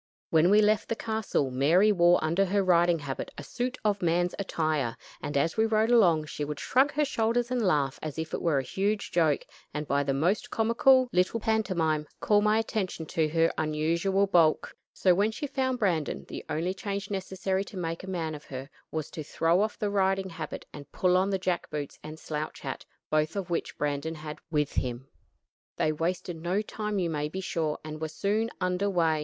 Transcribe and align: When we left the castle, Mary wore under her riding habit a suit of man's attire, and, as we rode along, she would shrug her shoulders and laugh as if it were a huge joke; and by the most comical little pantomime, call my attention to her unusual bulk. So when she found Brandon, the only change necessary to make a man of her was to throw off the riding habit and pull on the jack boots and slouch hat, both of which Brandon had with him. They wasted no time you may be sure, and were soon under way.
When 0.31 0.49
we 0.49 0.63
left 0.63 0.89
the 0.89 0.95
castle, 0.95 1.51
Mary 1.51 1.91
wore 1.91 2.17
under 2.23 2.43
her 2.45 2.63
riding 2.63 2.97
habit 2.97 3.29
a 3.37 3.43
suit 3.43 3.77
of 3.85 4.01
man's 4.01 4.33
attire, 4.39 4.97
and, 5.21 5.37
as 5.37 5.57
we 5.57 5.67
rode 5.67 5.91
along, 5.91 6.25
she 6.25 6.43
would 6.43 6.59
shrug 6.59 6.91
her 6.93 7.05
shoulders 7.05 7.51
and 7.51 7.61
laugh 7.61 7.99
as 8.01 8.17
if 8.17 8.33
it 8.33 8.41
were 8.41 8.57
a 8.57 8.63
huge 8.63 9.11
joke; 9.11 9.45
and 9.75 9.87
by 9.87 10.01
the 10.01 10.15
most 10.15 10.49
comical 10.49 11.07
little 11.13 11.39
pantomime, 11.39 12.07
call 12.19 12.41
my 12.41 12.57
attention 12.57 13.05
to 13.05 13.27
her 13.29 13.53
unusual 13.59 14.25
bulk. 14.25 14.75
So 14.91 15.13
when 15.13 15.29
she 15.29 15.45
found 15.45 15.77
Brandon, 15.77 16.25
the 16.27 16.43
only 16.49 16.73
change 16.73 17.11
necessary 17.11 17.63
to 17.65 17.77
make 17.77 18.03
a 18.03 18.09
man 18.09 18.33
of 18.33 18.45
her 18.45 18.71
was 18.89 19.11
to 19.11 19.23
throw 19.23 19.61
off 19.61 19.77
the 19.77 19.91
riding 19.91 20.29
habit 20.31 20.65
and 20.73 20.91
pull 20.91 21.15
on 21.15 21.29
the 21.29 21.37
jack 21.37 21.69
boots 21.69 21.99
and 22.01 22.17
slouch 22.17 22.61
hat, 22.61 22.85
both 23.11 23.35
of 23.35 23.51
which 23.51 23.77
Brandon 23.77 24.15
had 24.15 24.39
with 24.49 24.71
him. 24.73 25.09
They 25.75 25.91
wasted 25.91 26.37
no 26.41 26.63
time 26.63 26.97
you 26.97 27.11
may 27.11 27.29
be 27.29 27.39
sure, 27.39 27.77
and 27.83 28.01
were 28.01 28.07
soon 28.09 28.49
under 28.59 28.89
way. 28.89 29.19